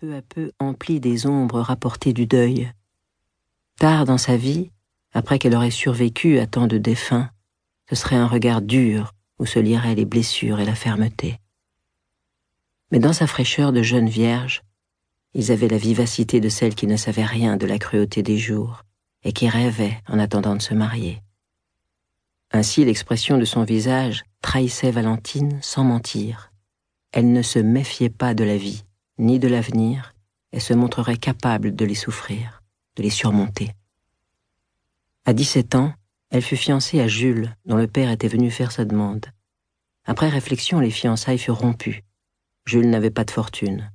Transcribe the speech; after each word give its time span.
peu 0.00 0.14
à 0.14 0.22
peu 0.22 0.50
empli 0.58 0.98
des 0.98 1.26
ombres 1.26 1.60
rapportées 1.60 2.14
du 2.14 2.26
deuil. 2.26 2.72
Tard 3.78 4.06
dans 4.06 4.16
sa 4.16 4.34
vie, 4.38 4.70
après 5.12 5.38
qu'elle 5.38 5.54
aurait 5.54 5.70
survécu 5.70 6.38
à 6.38 6.46
tant 6.46 6.66
de 6.66 6.78
défunts, 6.78 7.28
ce 7.90 7.96
serait 7.96 8.16
un 8.16 8.26
regard 8.26 8.62
dur 8.62 9.12
où 9.38 9.44
se 9.44 9.58
liraient 9.58 9.94
les 9.94 10.06
blessures 10.06 10.58
et 10.58 10.64
la 10.64 10.74
fermeté. 10.74 11.38
Mais 12.90 12.98
dans 12.98 13.12
sa 13.12 13.26
fraîcheur 13.26 13.72
de 13.72 13.82
jeune 13.82 14.08
vierge, 14.08 14.62
ils 15.34 15.52
avaient 15.52 15.68
la 15.68 15.76
vivacité 15.76 16.40
de 16.40 16.48
celle 16.48 16.74
qui 16.74 16.86
ne 16.86 16.96
savait 16.96 17.26
rien 17.26 17.58
de 17.58 17.66
la 17.66 17.78
cruauté 17.78 18.22
des 18.22 18.38
jours 18.38 18.84
et 19.22 19.34
qui 19.34 19.50
rêvait 19.50 20.00
en 20.08 20.18
attendant 20.18 20.56
de 20.56 20.62
se 20.62 20.72
marier. 20.72 21.20
Ainsi 22.52 22.86
l'expression 22.86 23.36
de 23.36 23.44
son 23.44 23.64
visage 23.64 24.24
trahissait 24.40 24.92
Valentine 24.92 25.58
sans 25.60 25.84
mentir. 25.84 26.52
Elle 27.12 27.32
ne 27.32 27.42
se 27.42 27.58
méfiait 27.58 28.08
pas 28.08 28.32
de 28.32 28.44
la 28.44 28.56
vie, 28.56 28.84
ni 29.20 29.38
de 29.38 29.48
l'avenir, 29.48 30.14
et 30.52 30.60
se 30.60 30.74
montrerait 30.74 31.16
capable 31.16 31.76
de 31.76 31.84
les 31.84 31.94
souffrir, 31.94 32.62
de 32.96 33.02
les 33.02 33.10
surmonter. 33.10 33.70
À 35.24 35.32
17 35.32 35.74
ans, 35.76 35.92
elle 36.30 36.42
fut 36.42 36.56
fiancée 36.56 37.00
à 37.00 37.06
Jules, 37.06 37.54
dont 37.66 37.76
le 37.76 37.86
père 37.86 38.10
était 38.10 38.28
venu 38.28 38.50
faire 38.50 38.72
sa 38.72 38.84
demande. 38.84 39.26
Après 40.04 40.28
réflexion, 40.28 40.80
les 40.80 40.90
fiançailles 40.90 41.38
furent 41.38 41.58
rompues. 41.58 42.02
Jules 42.66 42.90
n'avait 42.90 43.10
pas 43.10 43.24
de 43.24 43.30
fortune. 43.30 43.92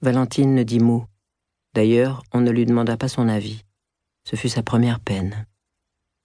Valentine 0.00 0.54
ne 0.54 0.62
dit 0.62 0.80
mot. 0.80 1.04
D'ailleurs, 1.74 2.22
on 2.32 2.40
ne 2.40 2.50
lui 2.50 2.66
demanda 2.66 2.96
pas 2.96 3.08
son 3.08 3.28
avis. 3.28 3.64
Ce 4.24 4.36
fut 4.36 4.48
sa 4.48 4.62
première 4.62 5.00
peine. 5.00 5.46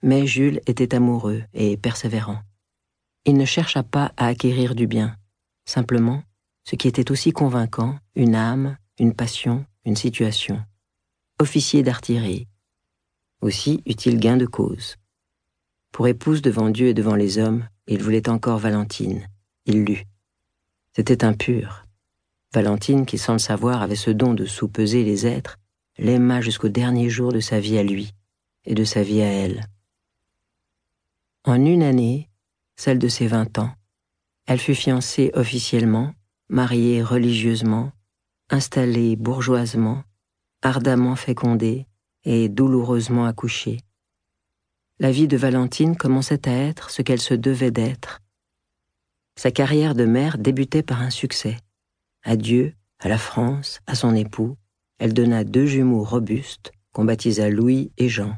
Mais 0.01 0.27
Jules 0.27 0.61
était 0.67 0.95
amoureux 0.95 1.43
et 1.53 1.77
persévérant. 1.77 2.39
Il 3.25 3.37
ne 3.37 3.45
chercha 3.45 3.83
pas 3.83 4.13
à 4.17 4.27
acquérir 4.27 4.75
du 4.75 4.85
bien. 4.85 5.15
Simplement, 5.65 6.23
ce 6.65 6.75
qui 6.75 6.87
était 6.87 7.11
aussi 7.11 7.31
convaincant, 7.31 7.97
une 8.15 8.35
âme, 8.35 8.77
une 8.99 9.13
passion, 9.13 9.65
une 9.85 9.95
situation. 9.95 10.63
Officier 11.39 11.83
d'artillerie, 11.83 12.47
aussi 13.41 13.83
eut-il 13.85 14.19
gain 14.19 14.37
de 14.37 14.45
cause. 14.45 14.95
Pour 15.91 16.07
épouse 16.07 16.41
devant 16.41 16.69
Dieu 16.69 16.87
et 16.87 16.93
devant 16.93 17.15
les 17.15 17.37
hommes, 17.37 17.67
il 17.87 18.01
voulait 18.01 18.27
encore 18.27 18.57
Valentine. 18.57 19.27
Il 19.65 19.85
l'eut. 19.85 20.03
C'était 20.95 21.23
impur. 21.23 21.85
Valentine, 22.53 23.05
qui 23.05 23.17
sans 23.17 23.33
le 23.33 23.39
savoir 23.39 23.81
avait 23.81 23.95
ce 23.95 24.11
don 24.11 24.33
de 24.33 24.45
soupeser 24.45 25.03
les 25.03 25.27
êtres, 25.27 25.57
l'aima 25.97 26.41
jusqu'au 26.41 26.69
dernier 26.69 27.09
jour 27.09 27.31
de 27.31 27.39
sa 27.39 27.59
vie 27.59 27.77
à 27.77 27.83
lui 27.83 28.13
et 28.65 28.73
de 28.73 28.83
sa 28.83 29.03
vie 29.03 29.21
à 29.21 29.27
elle. 29.27 29.65
En 31.43 31.63
une 31.63 31.83
année, 31.83 32.29
celle 32.75 32.97
de 32.97 33.07
ses 33.07 33.27
vingt 33.27 33.57
ans, 33.59 33.73
elle 34.47 34.59
fut 34.59 34.75
fiancée 34.75 35.31
officiellement, 35.33 36.13
mariée 36.49 37.01
religieusement, 37.01 37.91
installée 38.49 39.15
bourgeoisement, 39.15 40.03
ardemment 40.61 41.15
fécondée, 41.15 41.87
et 42.23 42.49
douloureusement 42.49 43.25
accouchée. 43.25 43.79
La 44.99 45.11
vie 45.11 45.27
de 45.27 45.37
Valentine 45.37 45.95
commençait 45.95 46.47
à 46.47 46.51
être 46.51 46.89
ce 46.89 47.01
qu'elle 47.01 47.21
se 47.21 47.33
devait 47.33 47.71
d'être. 47.71 48.21
Sa 49.35 49.51
carrière 49.51 49.93
de 49.93 50.05
mère 50.05 50.37
débutait 50.37 50.83
par 50.83 51.01
un 51.01 51.09
succès. 51.09 51.57
À 52.23 52.35
Dieu, 52.35 52.73
à 52.99 53.09
la 53.09 53.17
France, 53.17 53.79
à 53.85 53.95
son 53.95 54.15
époux, 54.15 54.55
elle 54.97 55.13
donna 55.13 55.43
deux 55.43 55.65
jumeaux 55.65 56.03
robustes 56.03 56.71
qu'on 56.93 57.03
baptisa 57.05 57.49
Louis 57.49 57.91
et 57.97 58.07
Jean, 58.07 58.37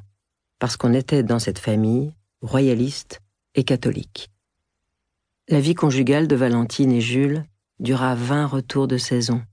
parce 0.59 0.75
qu'on 0.75 0.93
était 0.93 1.23
dans 1.23 1.39
cette 1.39 1.59
famille 1.59 2.13
royaliste 2.41 3.21
et 3.53 3.63
catholique. 3.63 4.31
La 5.47 5.59
vie 5.59 5.75
conjugale 5.75 6.27
de 6.27 6.35
Valentine 6.35 6.91
et 6.91 7.01
Jules 7.01 7.45
dura 7.79 8.15
vingt 8.15 8.45
retours 8.45 8.87
de 8.87 8.97
saison, 8.97 9.43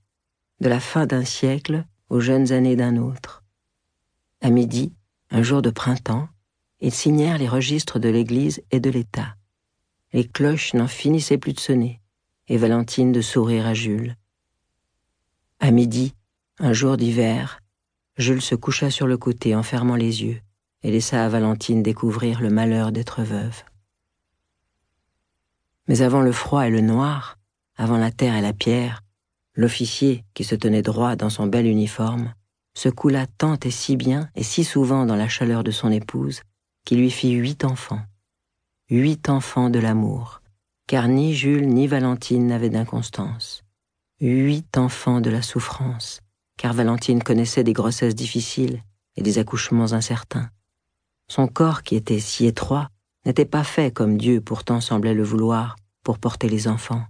de 0.61 0.69
la 0.69 0.81
fin 0.81 1.07
d'un 1.07 1.25
siècle 1.25 1.85
aux 2.09 2.21
jeunes 2.21 2.53
années 2.53 2.77
d'un 2.77 2.97
autre. 2.97 3.43
À 4.41 4.51
midi, 4.51 4.95
un 5.31 5.43
jour 5.43 5.63
de 5.63 5.71
printemps, 5.71 6.29
ils 6.81 6.93
signèrent 6.93 7.39
les 7.39 7.49
registres 7.49 7.99
de 7.99 8.09
l'Église 8.09 8.63
et 8.71 8.81
de 8.81 8.91
l'État. 8.91 9.37
Les 10.13 10.27
cloches 10.27 10.75
n'en 10.75 10.87
finissaient 10.87 11.39
plus 11.39 11.53
de 11.53 11.61
sonner, 11.61 12.01
et 12.49 12.57
Valentine 12.57 13.13
de 13.13 13.21
sourire 13.21 13.67
à 13.67 13.75
Jules. 13.75 14.17
À 15.61 15.71
midi, 15.71 16.15
un 16.59 16.73
jour 16.73 16.97
d'hiver, 16.97 17.61
Jules 18.17 18.43
se 18.43 18.55
coucha 18.55 18.91
sur 18.91 19.07
le 19.07 19.17
côté 19.17 19.55
en 19.55 19.63
fermant 19.63 19.97
les 19.97 20.23
yeux 20.23 20.41
et 20.85 20.91
laissa 20.91 21.25
à 21.25 21.29
Valentine 21.29 21.83
découvrir 21.83 22.41
le 22.41 22.51
malheur 22.51 22.93
d'être 22.93 23.23
veuve. 23.23 23.65
Mais 25.89 26.03
avant 26.03 26.21
le 26.21 26.31
froid 26.31 26.67
et 26.67 26.71
le 26.71 26.83
noir, 26.83 27.39
avant 27.77 27.99
la 27.99 28.11
terre 28.11 28.37
et 28.37 28.41
la 28.41 28.53
pierre, 28.53 29.03
l'officier, 29.55 30.25
qui 30.35 30.45
se 30.45 30.55
tenait 30.55 30.83
droit 30.83 31.17
dans 31.17 31.31
son 31.31 31.47
bel 31.47 31.67
uniforme, 31.67 32.33
se 32.75 32.89
coula 32.89 33.27
tant 33.27 33.57
et 33.65 33.71
si 33.71 33.97
bien 33.97 34.29
et 34.35 34.43
si 34.43 34.65
souvent 34.65 35.07
dans 35.07 35.17
la 35.17 35.29
chaleur 35.29 35.65
de 35.65 35.71
son 35.71 35.91
épouse 35.93 36.43
qu'il 36.85 36.99
lui 36.99 37.11
fit 37.11 37.33
huit 37.33 37.65
enfants. 37.65 38.03
Huit 38.91 39.29
enfants 39.29 39.71
de 39.71 39.79
l'amour, 39.79 40.43
car 40.87 41.09
ni 41.09 41.35
Jules 41.35 41.69
ni 41.69 41.87
Valentine 41.87 42.47
n'avaient 42.47 42.71
d'inconstance. 42.71 43.63
Huit 44.21 44.77
enfants 44.77 45.21
de 45.21 45.31
la 45.31 45.43
souffrance, 45.43 46.21
car 46.59 46.75
Valentine 46.75 47.23
connaissait 47.23 47.65
des 47.65 47.73
grossesses 47.73 48.15
difficiles 48.15 48.83
et 49.17 49.23
des 49.23 49.39
accouchements 49.39 49.93
incertains. 49.93 50.51
Son 51.29 51.47
corps, 51.47 51.83
qui 51.83 51.97
était 51.97 52.21
si 52.21 52.47
étroit, 52.47 52.89
n'était 53.25 53.47
pas 53.47 53.65
fait 53.65 53.91
comme 53.91 54.19
Dieu 54.19 54.41
pourtant 54.41 54.81
semblait 54.81 55.15
le 55.15 55.23
vouloir 55.23 55.77
pour 56.03 56.19
porter 56.19 56.49
les 56.49 56.69
enfants. 56.69 57.05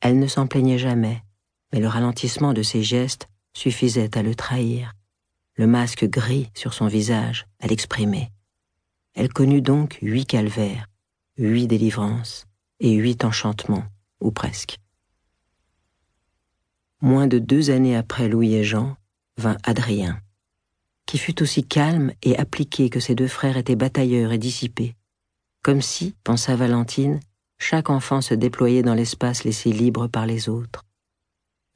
Elle 0.00 0.18
ne 0.18 0.26
s'en 0.26 0.46
plaignait 0.46 0.78
jamais, 0.78 1.22
mais 1.72 1.80
le 1.80 1.88
ralentissement 1.88 2.52
de 2.52 2.62
ses 2.62 2.82
gestes 2.82 3.28
suffisait 3.52 4.16
à 4.16 4.22
le 4.22 4.34
trahir, 4.34 4.92
le 5.54 5.66
masque 5.66 6.04
gris 6.06 6.50
sur 6.54 6.72
son 6.72 6.86
visage 6.86 7.46
à 7.60 7.66
l'exprimer. 7.66 8.30
Elle 9.14 9.32
connut 9.32 9.62
donc 9.62 9.98
huit 10.00 10.26
calvaires, 10.26 10.86
huit 11.36 11.66
délivrances 11.66 12.46
et 12.80 12.94
huit 12.94 13.24
enchantements, 13.24 13.84
ou 14.20 14.30
presque. 14.30 14.78
Moins 17.00 17.26
de 17.26 17.38
deux 17.38 17.70
années 17.70 17.96
après 17.96 18.28
Louis 18.28 18.54
et 18.54 18.64
Jean, 18.64 18.96
vint 19.36 19.56
Adrien, 19.64 20.20
qui 21.06 21.18
fut 21.18 21.42
aussi 21.42 21.64
calme 21.64 22.12
et 22.22 22.36
appliqué 22.36 22.90
que 22.90 23.00
ses 23.00 23.14
deux 23.14 23.28
frères 23.28 23.56
étaient 23.56 23.76
batailleurs 23.76 24.32
et 24.32 24.38
dissipés, 24.38 24.94
comme 25.62 25.82
si, 25.82 26.14
pensa 26.22 26.54
Valentine, 26.54 27.20
chaque 27.58 27.90
enfant 27.90 28.20
se 28.20 28.34
déployait 28.34 28.82
dans 28.82 28.94
l'espace 28.94 29.44
laissé 29.44 29.72
libre 29.72 30.06
par 30.06 30.26
les 30.26 30.48
autres. 30.48 30.84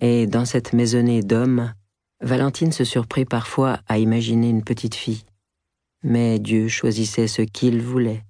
Et 0.00 0.26
dans 0.26 0.44
cette 0.44 0.72
maisonnée 0.72 1.22
d'hommes, 1.22 1.74
Valentine 2.20 2.72
se 2.72 2.84
surprit 2.84 3.24
parfois 3.24 3.80
à 3.88 3.98
imaginer 3.98 4.48
une 4.48 4.64
petite 4.64 4.94
fille. 4.94 5.24
Mais 6.02 6.38
Dieu 6.38 6.68
choisissait 6.68 7.28
ce 7.28 7.42
qu'il 7.42 7.82
voulait, 7.82 8.24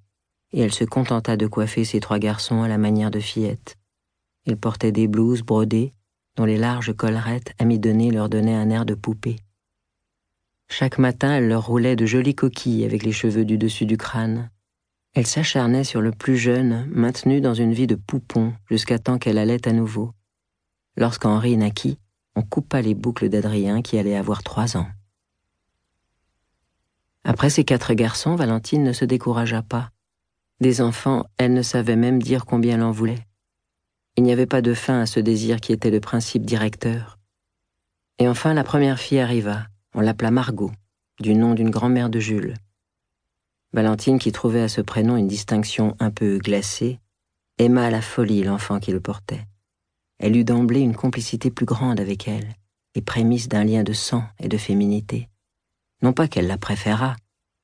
et 0.51 0.61
elle 0.61 0.73
se 0.73 0.83
contenta 0.83 1.37
de 1.37 1.47
coiffer 1.47 1.85
ses 1.85 1.99
trois 1.99 2.19
garçons 2.19 2.61
à 2.63 2.67
la 2.67 2.77
manière 2.77 3.11
de 3.11 3.19
fillettes. 3.19 3.77
Ils 4.45 4.57
portaient 4.57 4.91
des 4.91 5.07
blouses 5.07 5.41
brodées, 5.41 5.93
dont 6.35 6.45
les 6.45 6.57
larges 6.57 6.93
collerettes 6.93 7.53
amidonnées 7.59 8.11
leur 8.11 8.29
donnaient 8.29 8.55
un 8.55 8.69
air 8.69 8.85
de 8.85 8.95
poupée. 8.95 9.37
Chaque 10.69 10.97
matin, 10.97 11.35
elle 11.35 11.47
leur 11.47 11.65
roulait 11.65 11.95
de 11.95 12.05
jolies 12.05 12.35
coquilles 12.35 12.85
avec 12.85 13.03
les 13.03 13.11
cheveux 13.11 13.45
du 13.45 13.57
dessus 13.57 13.85
du 13.85 13.97
crâne. 13.97 14.49
Elle 15.13 15.27
s'acharnait 15.27 15.83
sur 15.83 16.01
le 16.01 16.11
plus 16.11 16.37
jeune, 16.37 16.87
maintenu 16.91 17.39
dans 17.39 17.53
une 17.53 17.73
vie 17.73 17.85
de 17.85 17.95
poupon 17.95 18.53
jusqu'à 18.69 18.97
temps 18.97 19.19
qu'elle 19.19 19.37
allait 19.37 19.67
à 19.67 19.71
nouveau. 19.71 20.11
Lorsqu'Henri 20.97 21.55
naquit, 21.55 21.99
on 22.35 22.41
coupa 22.41 22.81
les 22.81 22.95
boucles 22.95 23.29
d'Adrien 23.29 23.83
qui 23.83 23.99
allait 23.99 24.15
avoir 24.15 24.41
trois 24.41 24.75
ans. 24.75 24.87
Après 27.23 27.51
ces 27.51 27.63
quatre 27.63 27.93
garçons, 27.93 28.35
Valentine 28.35 28.83
ne 28.83 28.91
se 28.91 29.05
découragea 29.05 29.61
pas. 29.61 29.91
Des 30.59 30.81
enfants, 30.81 31.25
elle 31.37 31.53
ne 31.53 31.61
savait 31.61 31.95
même 31.95 32.21
dire 32.21 32.45
combien 32.45 32.75
elle 32.75 32.83
en 32.83 32.91
voulait. 32.91 33.27
Il 34.17 34.23
n'y 34.23 34.31
avait 34.31 34.47
pas 34.47 34.61
de 34.61 34.73
fin 34.73 35.01
à 35.01 35.05
ce 35.05 35.19
désir 35.19 35.61
qui 35.61 35.73
était 35.73 35.91
le 35.91 35.99
principe 35.99 36.45
directeur. 36.45 37.19
Et 38.17 38.27
enfin, 38.27 38.53
la 38.53 38.63
première 38.63 38.99
fille 38.99 39.19
arriva. 39.19 39.67
On 39.93 40.01
l'appela 40.01 40.31
Margot, 40.31 40.71
du 41.19 41.35
nom 41.35 41.53
d'une 41.53 41.69
grand-mère 41.69 42.09
de 42.09 42.19
Jules. 42.19 42.55
Valentine, 43.73 44.19
qui 44.19 44.31
trouvait 44.31 44.61
à 44.61 44.69
ce 44.69 44.81
prénom 44.81 45.17
une 45.17 45.27
distinction 45.27 45.95
un 45.99 46.11
peu 46.11 46.37
glacée, 46.37 46.99
aima 47.57 47.85
à 47.85 47.89
la 47.89 48.01
folie 48.01 48.43
l'enfant 48.43 48.79
qui 48.79 48.91
le 48.91 48.99
portait 48.99 49.45
elle 50.23 50.37
eut 50.37 50.45
d'emblée 50.45 50.79
une 50.79 50.95
complicité 50.95 51.51
plus 51.51 51.65
grande 51.65 51.99
avec 51.99 52.29
elle, 52.29 52.55
les 52.95 53.01
prémices 53.01 53.49
d'un 53.49 53.65
lien 53.65 53.83
de 53.83 53.91
sang 53.91 54.23
et 54.39 54.47
de 54.47 54.57
féminité. 54.57 55.27
Non 56.01 56.13
pas 56.13 56.29
qu'elle 56.29 56.47
la 56.47 56.57
préférât, 56.57 57.17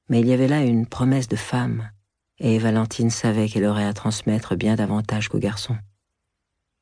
mais 0.10 0.20
il 0.20 0.28
y 0.28 0.34
avait 0.34 0.50
là 0.50 0.62
une 0.62 0.86
promesse 0.86 1.30
de 1.30 1.38
femme, 1.38 1.90
et 2.38 2.60
Valentine 2.60 3.12
savait 3.12 3.48
qu'elle 3.48 3.64
aurait 3.64 3.86
à 3.86 3.94
transmettre 3.94 4.58
bien 4.58 4.76
davantage 4.76 5.30
qu'au 5.30 5.40
garçon. 5.40 5.78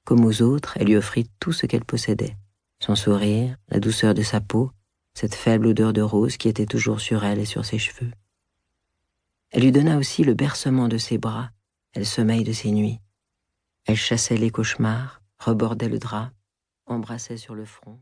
Comme 0.04 0.26
aux 0.26 0.42
autres, 0.42 0.78
elle 0.80 0.88
lui 0.88 0.98
offrit 0.98 1.30
tout 1.40 1.52
ce 1.52 1.68
qu'elle 1.68 1.86
possédait, 1.86 2.36
son 2.80 2.96
sourire, 2.96 3.56
la 3.70 3.80
douceur 3.80 4.16
de 4.16 4.24
sa 4.24 4.42
peau, 4.42 4.72
cette 5.14 5.36
faible 5.36 5.68
odeur 5.68 5.94
de 5.94 6.02
rose 6.02 6.38
qui 6.38 6.50
était 6.50 6.66
toujours 6.66 7.02
sur 7.02 7.24
elle 7.24 7.38
et 7.38 7.46
sur 7.46 7.66
ses 7.66 7.78
cheveux. 7.78 8.12
Elle 9.52 9.64
lui 9.64 9.72
donna 9.72 9.98
aussi 9.98 10.24
le 10.24 10.34
bercement 10.34 10.88
de 10.88 10.98
ses 10.98 11.18
bras 11.18 11.52
et 11.94 12.00
le 12.00 12.06
sommeil 12.06 12.44
de 12.44 12.52
ses 12.52 12.72
nuits. 12.72 13.00
Elle 13.86 13.96
chassait 13.96 14.38
les 14.38 14.50
cauchemars, 14.50 15.22
rebordait 15.40 15.90
le 15.90 16.00
drap, 16.00 16.32
embrassait 16.86 17.38
sur 17.38 17.56
le 17.56 17.66
front 17.66 18.00